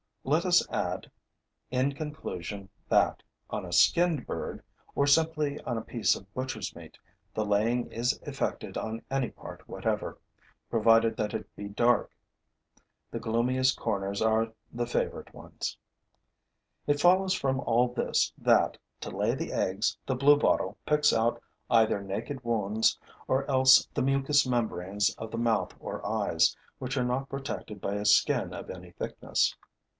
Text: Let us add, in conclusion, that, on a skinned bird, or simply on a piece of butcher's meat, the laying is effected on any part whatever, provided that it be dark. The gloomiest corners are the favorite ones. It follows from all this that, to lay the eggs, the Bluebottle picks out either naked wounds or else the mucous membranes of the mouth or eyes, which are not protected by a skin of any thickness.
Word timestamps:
Let 0.23 0.45
us 0.45 0.67
add, 0.71 1.11
in 1.71 1.93
conclusion, 1.93 2.69
that, 2.89 3.21
on 3.49 3.65
a 3.65 3.73
skinned 3.73 4.25
bird, 4.25 4.63
or 4.95 5.05
simply 5.05 5.59
on 5.61 5.77
a 5.77 5.81
piece 5.83 6.15
of 6.15 6.31
butcher's 6.33 6.75
meat, 6.75 6.97
the 7.33 7.45
laying 7.45 7.91
is 7.91 8.17
effected 8.23 8.77
on 8.77 9.03
any 9.11 9.29
part 9.29 9.67
whatever, 9.67 10.17
provided 10.69 11.17
that 11.17 11.33
it 11.33 11.53
be 11.55 11.67
dark. 11.67 12.11
The 13.11 13.19
gloomiest 13.19 13.77
corners 13.77 14.21
are 14.21 14.51
the 14.71 14.87
favorite 14.87 15.33
ones. 15.33 15.77
It 16.87 17.01
follows 17.01 17.33
from 17.33 17.59
all 17.59 17.87
this 17.89 18.31
that, 18.39 18.77
to 19.01 19.09
lay 19.11 19.35
the 19.35 19.51
eggs, 19.51 19.97
the 20.05 20.15
Bluebottle 20.15 20.77
picks 20.85 21.13
out 21.13 21.41
either 21.69 22.01
naked 22.01 22.43
wounds 22.43 22.97
or 23.27 23.47
else 23.49 23.87
the 23.93 24.01
mucous 24.01 24.47
membranes 24.47 25.13
of 25.17 25.29
the 25.29 25.37
mouth 25.37 25.75
or 25.79 26.03
eyes, 26.05 26.55
which 26.79 26.95
are 26.97 27.03
not 27.05 27.29
protected 27.29 27.81
by 27.81 27.95
a 27.95 28.05
skin 28.05 28.51
of 28.53 28.69
any 28.69 28.91
thickness. 28.91 29.55